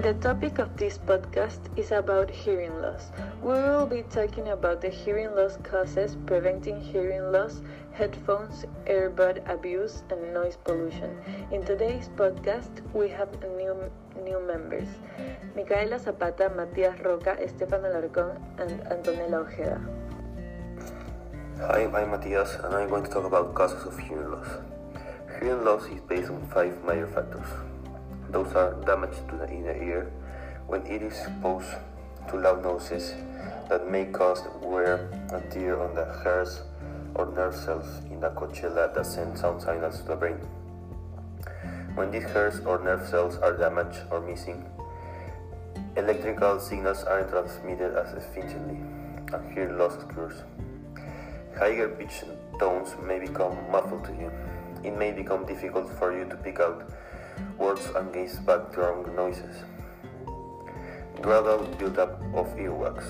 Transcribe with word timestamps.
The 0.00 0.14
topic 0.14 0.58
of 0.58 0.78
this 0.78 0.96
podcast 0.96 1.60
is 1.76 1.92
about 1.92 2.30
hearing 2.30 2.72
loss. 2.80 3.12
We 3.42 3.52
will 3.52 3.84
be 3.84 4.00
talking 4.08 4.48
about 4.48 4.80
the 4.80 4.88
hearing 4.88 5.36
loss 5.36 5.58
causes, 5.62 6.16
preventing 6.24 6.80
hearing 6.80 7.30
loss, 7.30 7.60
headphones, 7.92 8.64
earbud 8.86 9.44
abuse, 9.44 10.02
and 10.08 10.32
noise 10.32 10.56
pollution. 10.64 11.12
In 11.52 11.62
today's 11.66 12.08
podcast, 12.16 12.80
we 12.94 13.10
have 13.12 13.28
new 13.60 13.76
new 14.24 14.40
members: 14.40 14.88
Micaela 15.54 15.98
Zapata, 15.98 16.48
Matias 16.48 16.96
Roca, 17.04 17.36
Estefan 17.36 17.84
Alarcón, 17.84 18.40
and 18.56 18.80
Antonella 18.88 19.44
Ojeda. 19.44 19.84
Hi, 21.60 21.84
I'm 21.84 22.08
Matias, 22.08 22.56
and 22.64 22.72
I'm 22.72 22.88
going 22.88 23.04
to 23.04 23.10
talk 23.10 23.28
about 23.28 23.52
causes 23.52 23.84
of 23.84 23.98
hearing 23.98 24.32
loss. 24.32 24.48
Hearing 25.36 25.62
loss 25.62 25.84
is 25.92 26.00
based 26.08 26.30
on 26.30 26.40
five 26.48 26.72
major 26.88 27.06
factors. 27.06 27.52
Those 28.30 28.54
are 28.54 28.74
damage 28.86 29.16
to 29.28 29.36
the 29.36 29.48
inner 29.50 29.74
ear 29.74 30.12
when 30.68 30.86
it 30.86 31.02
is 31.02 31.18
exposed 31.18 31.66
to 32.28 32.36
loud 32.36 32.62
noises 32.62 33.14
that 33.68 33.90
may 33.90 34.04
cause 34.04 34.42
wear 34.62 35.10
and 35.32 35.50
tear 35.50 35.80
on 35.80 35.96
the 35.96 36.04
hairs 36.22 36.60
or 37.14 37.26
nerve 37.26 37.56
cells 37.56 38.04
in 38.10 38.20
the 38.20 38.30
cochlea 38.30 38.70
that 38.70 39.04
send 39.04 39.36
sound 39.36 39.60
signals 39.62 39.98
to 40.02 40.04
the 40.04 40.14
brain. 40.14 40.38
When 41.96 42.12
these 42.12 42.22
hairs 42.22 42.60
or 42.60 42.78
nerve 42.78 43.08
cells 43.08 43.36
are 43.38 43.56
damaged 43.56 43.98
or 44.12 44.20
missing, 44.20 44.64
electrical 45.96 46.60
signals 46.60 47.02
are 47.02 47.24
transmitted 47.24 47.96
as 47.98 48.14
efficiently, 48.14 48.78
and 49.32 49.52
hearing 49.52 49.76
loss 49.76 49.96
occurs. 50.04 50.44
Higher 51.58 51.88
pitched 51.88 52.26
tones 52.60 52.94
may 53.02 53.18
become 53.18 53.58
muffled 53.72 54.04
to 54.04 54.12
you. 54.12 54.30
It 54.84 54.96
may 54.96 55.10
become 55.10 55.46
difficult 55.46 55.90
for 55.98 56.16
you 56.16 56.24
to 56.30 56.36
pick 56.36 56.60
out 56.60 56.88
words 57.58 57.86
and 57.96 58.08
against 58.10 58.44
background 58.46 59.14
noises. 59.14 59.64
Gradual 61.20 61.66
buildup 61.78 62.20
of 62.34 62.48
earwax. 62.56 63.04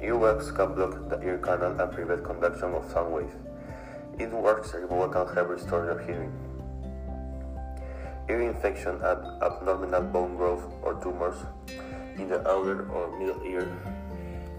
Earwax 0.00 0.54
can 0.54 0.74
block 0.74 1.08
the 1.08 1.20
ear 1.22 1.38
canal 1.38 1.80
and 1.80 1.92
prevent 1.92 2.24
conduction 2.24 2.74
of 2.74 2.90
sound 2.90 3.12
waves. 3.12 3.34
It 4.18 4.30
works 4.32 4.72
removal 4.74 5.08
can 5.08 5.34
help 5.34 5.48
restore 5.48 5.84
your 5.84 6.00
hearing. 6.00 6.32
Ear 8.28 8.42
infection 8.42 8.96
and 9.02 9.42
abnormal 9.42 10.00
bone 10.02 10.36
growth 10.36 10.64
or 10.82 10.94
tumors 10.94 11.36
in 12.16 12.28
the 12.28 12.40
outer 12.48 12.88
or 12.90 13.18
middle 13.18 13.42
ear. 13.44 13.68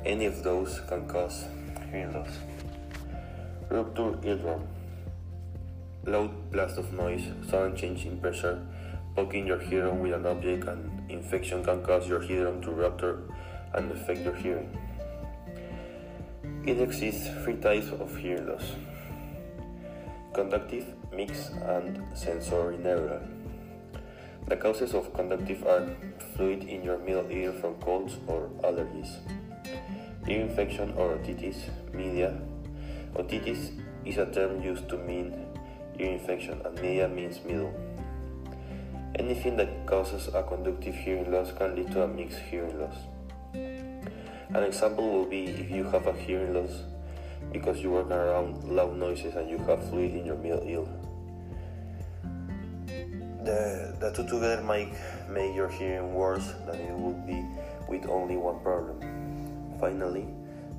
Any 0.06 0.26
of 0.26 0.44
those 0.44 0.80
can 0.88 1.08
cause 1.08 1.46
hearing 1.92 2.14
loss. 2.14 2.30
Rupture 3.70 4.18
eardrum. 4.24 4.68
Loud 6.06 6.52
blast 6.52 6.78
of 6.78 6.94
noise, 6.94 7.26
sudden 7.50 7.76
change 7.76 8.06
in 8.06 8.18
pressure, 8.20 8.66
poking 9.18 9.48
your 9.48 9.60
eardrum 9.64 10.00
with 10.00 10.14
an 10.14 10.28
object 10.28 10.68
and 10.68 11.10
infection 11.10 11.64
can 11.64 11.82
cause 11.82 12.08
your 12.08 12.22
eardrum 12.22 12.62
to 12.62 12.70
rupture 12.70 13.24
and 13.74 13.92
affect 13.92 14.22
your 14.22 14.36
hearing. 14.36 14.70
It 16.68 16.80
exists 16.80 17.28
three 17.44 17.56
types 17.56 17.90
of 17.90 18.16
hearing 18.16 18.48
loss 18.48 18.76
conductive, 20.36 20.86
mixed, 21.12 21.50
and 21.66 21.98
sensorineural. 22.14 23.26
The 24.50 24.56
causes 24.56 24.94
of 24.94 25.12
conductive 25.16 25.66
are 25.66 25.90
fluid 26.36 26.66
in 26.66 26.84
your 26.84 27.00
middle 27.00 27.28
ear 27.32 27.54
from 27.54 27.74
colds 27.82 28.18
or 28.28 28.52
allergies, 28.64 29.18
ear 30.28 30.42
infection 30.42 30.94
or 30.96 31.18
otitis 31.18 31.58
media. 31.92 32.40
Otitis 33.16 33.82
is 34.06 34.20
a 34.20 34.28
term 34.28 34.62
used 34.62 34.88
to 34.90 34.98
mean 35.00 35.34
ear 35.98 36.12
infection, 36.12 36.62
and 36.64 36.80
media 36.80 37.08
means 37.08 37.44
middle. 37.44 37.87
Anything 39.20 39.58
that 39.58 39.86
causes 39.86 40.28
a 40.34 40.44
conductive 40.44 40.96
hearing 40.96 41.32
loss 41.32 41.52
can 41.52 41.76
lead 41.76 41.92
to 41.92 42.04
a 42.04 42.08
mixed 42.08 42.40
hearing 42.40 42.80
loss. 42.80 42.96
An 43.54 44.64
example 44.64 45.10
will 45.10 45.26
be 45.26 45.46
if 45.46 45.72
you 45.72 45.84
have 45.86 46.06
a 46.08 46.14
hearing 46.14 46.54
loss 46.54 46.84
because 47.52 47.80
you 47.80 47.92
work 47.92 48.10
around 48.12 48.64
loud 48.64 48.96
noises 48.96 49.36
and 49.36 49.50
you 49.50 49.58
have 49.60 49.90
fluid 49.90 50.14
in 50.14 50.26
your 50.26 50.38
middle 50.38 50.64
ear. 50.64 50.86
The, 53.44 53.96
the 54.00 54.12
two 54.12 54.24
together 54.24 54.62
might 54.62 54.94
make 55.30 55.56
your 55.56 55.70
hearing 55.70 56.14
worse 56.14 56.54
than 56.66 56.76
it 56.76 56.94
would 56.94 57.26
be 57.26 57.44
with 57.90 58.08
only 58.08 58.38
one 58.38 58.60
problem. 58.60 59.00
Finally, 59.80 60.28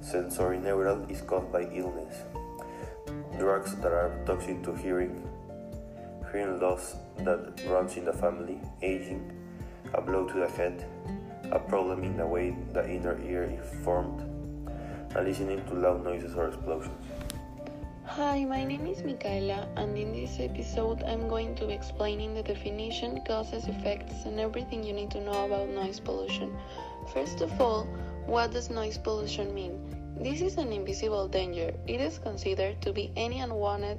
sensorineural 0.01 1.11
is 1.11 1.23
caused 1.23 1.51
by 1.51 1.63
illness. 1.73 2.23
Drugs 3.39 3.75
that 3.77 3.93
are 3.93 4.13
toxic 4.27 4.63
to 4.63 4.75
hearing, 4.75 5.23
hearing 6.31 6.61
loss 6.61 6.95
that 7.25 7.63
runs 7.67 7.97
in 7.97 8.05
the 8.05 8.13
family, 8.13 8.61
aging, 8.83 9.33
a 9.95 10.01
blow 10.01 10.27
to 10.27 10.41
the 10.41 10.49
head, 10.49 10.87
a 11.51 11.59
problem 11.59 12.05
in 12.05 12.17
the 12.17 12.27
way 12.27 12.57
the 12.73 12.89
inner 12.89 13.21
ear 13.23 13.45
is 13.45 13.85
formed, 13.85 14.21
and 15.17 15.27
listening 15.27 15.65
to 15.67 15.75
loud 15.75 16.05
noises 16.05 16.35
or 16.35 16.49
explosions. 16.49 17.07
Hi, 18.05 18.45
my 18.45 18.65
name 18.65 18.87
is 18.87 19.03
Micaela, 19.03 19.69
and 19.77 19.97
in 19.97 20.13
this 20.13 20.41
episode, 20.41 21.03
I'm 21.03 21.29
going 21.29 21.55
to 21.57 21.67
be 21.67 21.75
explaining 21.75 22.35
the 22.35 22.43
definition, 22.43 23.21
causes, 23.27 23.67
effects, 23.67 24.25
and 24.25 24.41
everything 24.41 24.83
you 24.83 24.93
need 24.93 25.11
to 25.13 25.21
know 25.21 25.45
about 25.45 25.69
noise 25.69 26.01
pollution. 26.01 26.57
First 27.13 27.43
of 27.43 27.61
all, 27.61 27.85
what 28.27 28.53
does 28.53 28.71
noise 28.71 28.99
pollution 28.99 29.55
mean? 29.55 29.79
This 30.21 30.41
is 30.41 30.57
an 30.57 30.73
invisible 30.73 31.29
danger. 31.29 31.73
It 31.87 32.01
is 32.01 32.19
considered 32.19 32.83
to 32.83 32.93
be 32.93 33.13
any 33.15 33.41
unwanted 33.41 33.99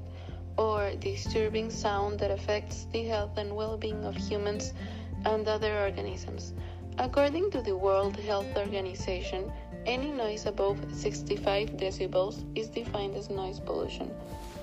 or 0.57 0.91
disturbing 0.99 1.69
sound 1.69 2.19
that 2.19 2.31
affects 2.31 2.87
the 2.91 3.03
health 3.03 3.37
and 3.37 3.55
well 3.55 3.77
being 3.77 4.03
of 4.05 4.15
humans 4.15 4.73
and 5.25 5.47
other 5.47 5.79
organisms. 5.79 6.53
According 6.97 7.51
to 7.51 7.61
the 7.61 7.75
World 7.75 8.17
Health 8.17 8.57
Organization, 8.57 9.51
any 9.85 10.11
noise 10.11 10.45
above 10.45 10.77
65 10.93 11.77
decibels 11.77 12.43
is 12.55 12.67
defined 12.67 13.15
as 13.15 13.29
noise 13.29 13.59
pollution. 13.59 14.11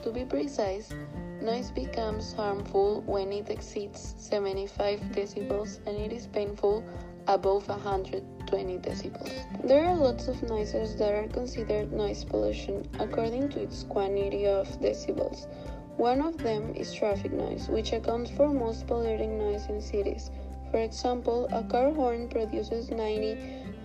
To 0.05 0.11
be 0.13 0.25
precise, 0.25 0.93
noise 1.41 1.71
becomes 1.71 2.33
harmful 2.33 3.03
when 3.07 3.33
it 3.33 3.49
exceeds 3.49 4.15
75 4.19 5.01
decibels 5.13 5.79
and 5.87 5.97
it 5.97 6.13
is 6.13 6.27
painful 6.27 6.85
above 7.27 7.69
120 7.69 8.79
decibels. 8.79 9.33
There 9.65 9.85
are 9.85 9.97
lots 9.97 10.29
of 10.29 10.43
noises 10.43 10.97
that 10.97 11.13
are 11.13 11.29
considered 11.29 11.93
noise 11.93 12.25
pollution 12.25 12.87
according 13.01 13.49
to 13.51 13.63
its 13.63 13.83
quantity 13.85 14.47
of 14.47 14.69
decibels. 14.81 15.47
One 15.97 16.21
of 16.21 16.37
them 16.37 16.75
is 16.75 16.93
traffic 16.93 17.33
noise, 17.33 17.69
which 17.69 17.95
accounts 17.95 18.31
for 18.31 18.49
most 18.49 18.87
polluting 18.87 19.39
noise 19.39 19.67
in 19.71 19.81
cities. 19.81 20.31
For 20.71 20.79
example, 20.81 21.49
a 21.51 21.63
car 21.63 21.91
horn 21.91 22.29
produces 22.29 22.91
90 22.91 23.39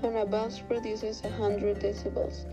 and 0.04 0.18
a 0.18 0.26
bus 0.26 0.60
produces 0.60 1.24
100 1.24 1.80
decibels. 1.80 2.46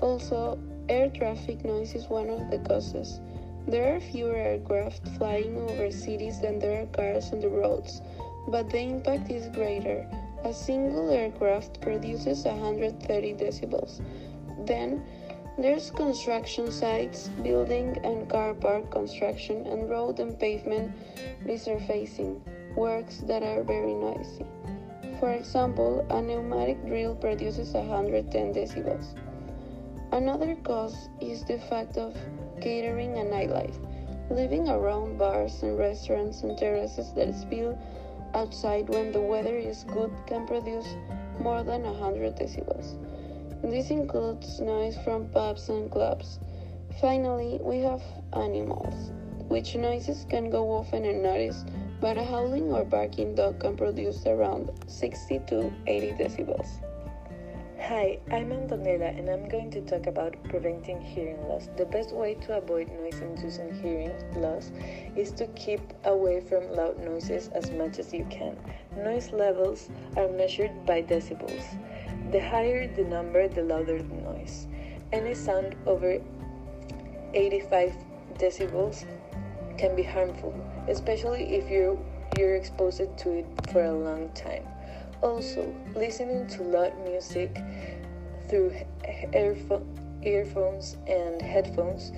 Also, 0.00 0.58
air 0.88 1.08
traffic 1.10 1.64
noise 1.64 1.94
is 1.94 2.08
one 2.08 2.28
of 2.28 2.50
the 2.50 2.58
causes. 2.58 3.20
There 3.68 3.94
are 3.94 4.00
fewer 4.00 4.34
aircraft 4.34 5.06
flying 5.16 5.56
over 5.58 5.92
cities 5.92 6.40
than 6.40 6.58
there 6.58 6.82
are 6.82 6.86
cars 6.86 7.32
on 7.32 7.38
the 7.38 7.48
roads, 7.48 8.02
but 8.48 8.68
the 8.68 8.80
impact 8.80 9.30
is 9.30 9.46
greater. 9.54 10.06
A 10.44 10.52
single 10.52 11.10
aircraft 11.10 11.80
produces 11.80 12.44
130 12.44 13.34
decibels. 13.34 14.02
Then, 14.66 15.04
there's 15.56 15.90
construction 15.90 16.70
sites, 16.72 17.28
building 17.42 17.96
and 18.02 18.28
car 18.28 18.54
park 18.54 18.90
construction, 18.90 19.66
and 19.66 19.88
road 19.88 20.18
and 20.18 20.38
pavement 20.38 20.92
resurfacing 21.44 22.40
works 22.74 23.18
that 23.28 23.42
are 23.42 23.62
very 23.62 23.94
noisy. 23.94 24.44
For 25.20 25.30
example, 25.30 26.04
a 26.10 26.20
pneumatic 26.20 26.84
drill 26.86 27.14
produces 27.14 27.72
110 27.72 28.52
decibels. 28.52 29.14
Another 30.10 30.56
cause 30.56 31.08
is 31.20 31.44
the 31.44 31.58
fact 31.58 31.96
of 31.98 32.16
catering 32.60 33.18
and 33.18 33.30
nightlife. 33.30 33.78
Living 34.30 34.68
around 34.68 35.18
bars 35.18 35.62
and 35.62 35.78
restaurants 35.78 36.42
and 36.42 36.58
terraces 36.58 37.12
that 37.14 37.34
spill 37.34 37.78
outside 38.34 38.88
when 38.88 39.12
the 39.12 39.20
weather 39.20 39.56
is 39.56 39.84
good 39.84 40.12
can 40.26 40.46
produce 40.46 40.88
more 41.38 41.62
than 41.62 41.82
100 41.82 42.36
decibels. 42.36 42.96
This 43.64 43.90
includes 43.90 44.60
noise 44.60 44.96
from 45.04 45.28
pubs 45.30 45.68
and 45.68 45.90
clubs. 45.90 46.38
Finally, 47.00 47.58
we 47.62 47.78
have 47.78 48.02
animals, 48.34 49.10
which 49.48 49.74
noises 49.74 50.26
can 50.28 50.50
go 50.50 50.70
often 50.70 51.04
unnoticed 51.04 51.66
but 52.04 52.18
a 52.18 52.22
howling 52.22 52.70
or 52.70 52.84
barking 52.84 53.34
dog 53.34 53.60
can 53.60 53.74
produce 53.74 54.26
around 54.26 54.70
60 54.86 55.38
to 55.46 55.72
80 55.86 56.12
decibels. 56.22 56.68
Hi, 57.80 58.18
I'm 58.30 58.50
Antonella 58.50 59.18
and 59.18 59.30
I'm 59.30 59.48
going 59.48 59.70
to 59.70 59.80
talk 59.80 60.06
about 60.06 60.36
preventing 60.44 61.00
hearing 61.00 61.40
loss. 61.48 61.70
The 61.78 61.86
best 61.86 62.14
way 62.14 62.34
to 62.34 62.58
avoid 62.58 62.88
noise 62.88 63.20
inducing 63.20 63.72
hearing 63.80 64.12
loss 64.36 64.70
is 65.16 65.32
to 65.32 65.46
keep 65.48 65.80
away 66.04 66.42
from 66.42 66.70
loud 66.72 66.98
noises 66.98 67.48
as 67.54 67.70
much 67.70 67.98
as 67.98 68.12
you 68.12 68.26
can. 68.28 68.56
Noise 68.96 69.32
levels 69.32 69.88
are 70.18 70.28
measured 70.28 70.84
by 70.84 71.00
decibels. 71.00 71.64
The 72.34 72.40
higher 72.40 72.88
the 72.88 73.04
number, 73.04 73.46
the 73.46 73.62
louder 73.62 74.02
the 74.02 74.14
noise. 74.16 74.66
Any 75.12 75.34
sound 75.34 75.76
over 75.86 76.20
85 77.32 77.94
decibels 78.34 79.04
can 79.78 79.94
be 79.94 80.02
harmful, 80.02 80.52
especially 80.88 81.54
if 81.54 81.70
you're, 81.70 81.96
you're 82.36 82.56
exposed 82.56 83.06
to 83.18 83.30
it 83.30 83.46
for 83.70 83.84
a 83.84 83.92
long 83.92 84.30
time. 84.30 84.66
Also, 85.22 85.72
listening 85.94 86.48
to 86.48 86.64
loud 86.64 86.92
music 87.04 87.56
through 88.48 88.74
earphones 90.24 90.96
and 91.06 91.40
headphones 91.40 92.10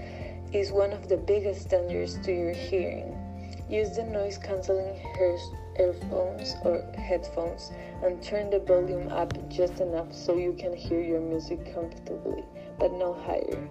is 0.51 0.73
one 0.73 0.95
of 0.95 1.11
the 1.11 1.19
biggest 1.19 1.69
dangers 1.69 2.17
to 2.25 2.33
your 2.33 2.55
hearing. 2.55 3.15
Use 3.69 3.97
the 3.97 4.05
noise 4.05 4.39
cancelling 4.39 4.97
earphones 5.79 6.55
or 6.63 6.85
headphones 6.97 7.73
and 8.05 8.23
turn 8.23 8.49
the 8.51 8.61
volume 8.61 9.09
up 9.09 9.33
just 9.49 9.81
enough 9.81 10.15
so 10.15 10.37
you 10.37 10.53
can 10.53 10.73
hear 10.73 11.01
your 11.01 11.21
music 11.21 11.75
comfortably, 11.75 12.45
but 12.79 12.93
no 12.93 13.13
higher. 13.13 13.69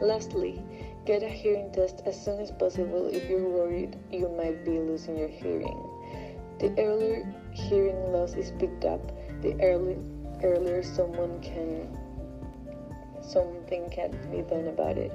Lastly, 0.00 0.62
get 1.04 1.24
a 1.24 1.28
hearing 1.28 1.72
test 1.72 2.02
as 2.06 2.22
soon 2.24 2.38
as 2.38 2.52
possible 2.52 3.08
if 3.08 3.28
you're 3.28 3.48
worried 3.48 3.96
you 4.12 4.28
might 4.28 4.64
be 4.64 4.78
losing 4.78 5.18
your 5.18 5.28
hearing. 5.28 5.76
The 6.60 6.72
earlier 6.78 7.26
hearing 7.52 8.12
loss 8.12 8.34
is 8.34 8.52
picked 8.60 8.84
up, 8.84 9.00
the 9.42 9.60
early, 9.60 9.96
earlier 10.44 10.84
someone 10.84 11.40
can 11.40 11.88
something 13.22 13.90
can 13.90 14.12
be 14.30 14.42
done 14.42 14.68
about 14.68 14.96
it. 14.96 15.12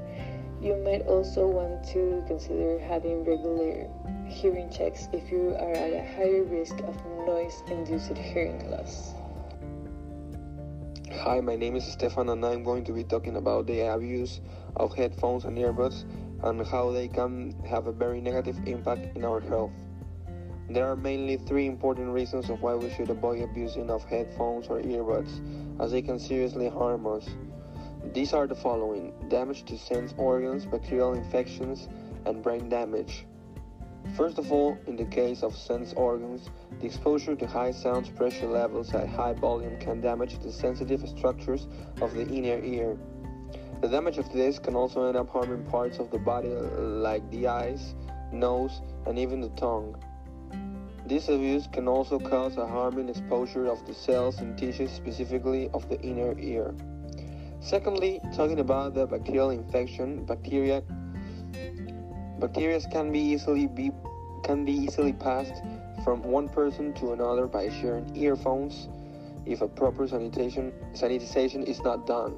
You 0.64 0.78
might 0.78 1.02
also 1.08 1.46
want 1.46 1.84
to 1.92 2.24
consider 2.26 2.80
having 2.80 3.26
regular 3.26 3.86
hearing 4.30 4.70
checks 4.70 5.10
if 5.12 5.30
you 5.30 5.50
are 5.60 5.74
at 5.74 5.92
a 5.92 6.08
higher 6.16 6.44
risk 6.44 6.80
of 6.88 6.96
noise 7.28 7.62
induced 7.68 8.18
hearing 8.18 8.72
loss. 8.72 9.12
Hi, 11.20 11.42
my 11.42 11.58
name 11.58 11.76
is 11.76 11.84
Stefan, 11.84 12.30
and 12.30 12.46
I'm 12.46 12.64
going 12.64 12.86
to 12.86 12.94
be 12.94 13.04
talking 13.04 13.36
about 13.36 13.68
the 13.68 13.92
abuse 13.94 14.40
of 14.78 14.96
headphones 14.96 15.44
and 15.44 15.58
earbuds 15.58 16.06
and 16.44 16.66
how 16.66 16.92
they 16.92 17.10
can 17.10 17.54
have 17.68 17.88
a 17.88 17.92
very 17.92 18.22
negative 18.22 18.58
impact 18.66 19.18
in 19.18 19.26
our 19.26 19.42
health. 19.42 19.74
There 20.70 20.88
are 20.88 20.96
mainly 20.96 21.36
three 21.36 21.68
important 21.68 22.08
reasons 22.08 22.50
of 22.50 22.62
why 22.62 22.76
we 22.76 22.90
should 22.90 23.10
avoid 23.10 23.42
abusing 23.42 23.90
of 23.90 24.06
headphones 24.06 24.68
or 24.68 24.80
earbuds, 24.80 25.42
as 25.82 25.92
they 25.92 26.02
can 26.02 26.18
seriously 26.18 26.70
harm 26.70 27.06
us. 27.06 27.28
These 28.12 28.34
are 28.34 28.48
the 28.48 28.56
following 28.56 29.14
damage 29.30 29.64
to 29.66 29.78
sense 29.78 30.14
organs, 30.18 30.66
bacterial 30.66 31.14
infections, 31.14 31.88
and 32.26 32.44
brain 32.44 32.68
damage. 32.70 33.26
First 34.18 34.38
of 34.38 34.52
all, 34.52 34.78
in 34.86 34.98
the 34.98 35.06
case 35.06 35.42
of 35.42 35.56
sense 35.56 35.94
organs, 35.94 36.50
the 36.80 36.86
exposure 36.86 37.36
to 37.36 37.48
high 37.48 37.72
sound 37.72 38.14
pressure 38.16 38.48
levels 38.48 38.94
at 38.94 39.08
high 39.08 39.34
volume 39.34 39.80
can 39.80 40.02
damage 40.02 40.38
the 40.40 40.52
sensitive 40.52 41.08
structures 41.08 41.68
of 42.02 42.14
the 42.14 42.28
inner 42.28 42.64
ear. 42.64 42.98
The 43.82 43.88
damage 43.88 44.18
of 44.18 44.32
this 44.32 44.60
can 44.60 44.76
also 44.76 45.08
end 45.08 45.18
up 45.18 45.30
harming 45.30 45.64
parts 45.66 46.00
of 46.00 46.12
the 46.12 46.20
body 46.20 46.50
like 46.50 47.28
the 47.32 47.48
eyes, 47.48 47.96
nose, 48.32 48.82
and 49.08 49.18
even 49.18 49.42
the 49.42 49.50
tongue. 49.50 49.96
This 51.06 51.30
abuse 51.30 51.68
can 51.72 51.88
also 51.88 52.20
cause 52.20 52.58
a 52.58 52.68
harming 52.68 53.10
exposure 53.10 53.68
of 53.68 53.86
the 53.88 53.94
cells 53.94 54.40
and 54.40 54.58
tissues 54.58 54.92
specifically 54.92 55.70
of 55.74 55.90
the 55.90 56.00
inner 56.02 56.38
ear. 56.40 56.76
Secondly, 57.64 58.20
talking 58.36 58.60
about 58.60 58.94
the 58.94 59.08
bacterial 59.08 59.52
infection, 59.52 60.26
bacteria 60.26 60.84
bacteria 62.38 62.82
can 62.92 63.10
be 63.10 63.20
easily 63.20 63.68
be 63.68 63.90
can 64.44 64.66
be 64.66 64.74
easily 64.74 65.14
passed 65.14 65.64
from 66.04 66.22
one 66.24 66.50
person 66.50 66.94
to 66.96 67.14
another 67.14 67.48
by 67.48 67.70
sharing 67.70 68.14
earphones 68.18 68.90
if 69.46 69.62
a 69.62 69.68
proper 69.68 70.06
sanitation 70.06 70.74
sanitization 70.92 71.64
is 71.64 71.82
not 71.84 72.06
done. 72.06 72.38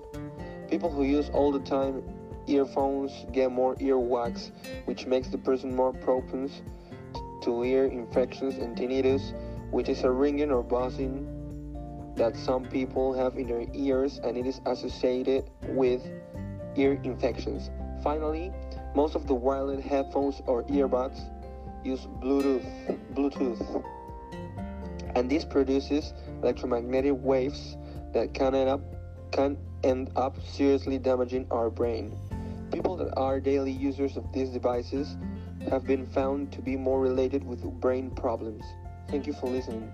People 0.69 0.92
who 0.92 1.04
use 1.04 1.30
all 1.30 1.51
the 1.51 1.62
time 1.62 2.04
earphones 2.45 3.25
get 3.31 3.51
more 3.51 3.75
earwax, 3.77 4.51
which 4.86 5.07
makes 5.07 5.30
the 5.30 5.39
person 5.39 5.75
more 5.75 5.92
prone 5.92 6.51
to 7.42 7.63
ear 7.63 7.86
infections 7.86 8.56
and 8.57 8.77
tinnitus, 8.77 9.33
which 9.72 9.89
is 9.89 10.04
a 10.04 10.12
ringing 10.12 10.51
or 10.51 10.62
buzzing 10.62 11.44
that 12.15 12.35
some 12.35 12.65
people 12.65 13.13
have 13.13 13.38
in 13.38 13.47
their 13.47 13.65
ears 13.73 14.19
and 14.23 14.38
it 14.38 14.45
is 14.45 14.62
associated 14.65 15.50
with 15.69 16.01
ear 16.75 17.00
infections. 17.03 17.69
Finally, 18.03 18.51
most 18.95 19.15
of 19.15 19.27
the 19.27 19.33
wireless 19.33 19.83
headphones 19.83 20.41
or 20.45 20.63
earbuds 20.63 21.19
use 21.83 22.07
Bluetooth, 22.21 22.65
Bluetooth, 23.13 23.83
and 25.15 25.29
this 25.29 25.45
produces 25.45 26.13
electromagnetic 26.41 27.13
waves 27.15 27.77
that 28.13 28.33
can 28.33 28.56
end 28.56 28.69
up 28.69 28.81
can 29.31 29.57
end 29.83 30.09
up 30.15 30.35
seriously 30.45 30.97
damaging 30.97 31.45
our 31.51 31.69
brain. 31.69 32.17
People 32.71 32.95
that 32.97 33.13
are 33.17 33.39
daily 33.39 33.71
users 33.71 34.17
of 34.17 34.31
these 34.31 34.50
devices 34.50 35.17
have 35.69 35.85
been 35.85 36.06
found 36.06 36.51
to 36.53 36.62
be 36.62 36.75
more 36.75 37.01
related 37.01 37.44
with 37.44 37.62
brain 37.81 38.12
problems. 38.12 38.63
Thank 39.09 39.27
you 39.27 39.33
for 39.33 39.47
listening. 39.50 39.91